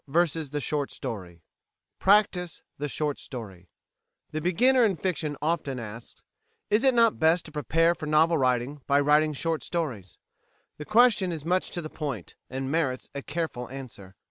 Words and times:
_THE 0.49 0.59
SHORT 0.61 0.89
STORY 0.91 1.43
Practise 1.99 2.63
the 2.79 2.89
Short 2.89 3.19
Story 3.19 3.69
The 4.31 4.41
beginner 4.41 4.83
in 4.83 4.95
fiction 4.95 5.37
often 5.43 5.79
asks: 5.79 6.23
Is 6.71 6.83
it 6.83 6.95
not 6.95 7.19
best 7.19 7.45
to 7.45 7.51
prepare 7.51 7.93
for 7.93 8.07
novel 8.07 8.39
writing 8.39 8.81
by 8.87 8.99
writing 8.99 9.33
short 9.33 9.61
stories? 9.61 10.17
The 10.79 10.85
question 10.85 11.31
is 11.31 11.45
much 11.45 11.69
to 11.69 11.83
the 11.83 11.89
point, 11.91 12.33
and 12.49 12.71
merits 12.71 13.09
a 13.13 13.21
careful 13.21 13.69
answer. 13.69 14.15